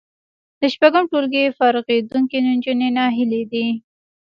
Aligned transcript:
له 0.59 0.67
شپږم 0.73 1.03
ټولګي 1.11 1.43
فارغېدونکې 1.57 2.37
نجونې 2.47 2.89
ناهیلې 2.97 3.41
دي 3.51 3.67